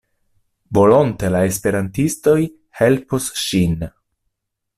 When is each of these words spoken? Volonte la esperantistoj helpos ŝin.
Volonte 0.77 1.29
la 1.35 1.41
esperantistoj 1.49 2.37
helpos 2.81 3.29
ŝin. 3.45 3.79